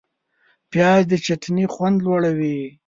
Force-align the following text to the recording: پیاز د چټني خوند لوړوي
پیاز 0.71 1.01
د 1.11 1.13
چټني 1.25 1.65
خوند 1.73 1.97
لوړوي 2.05 2.59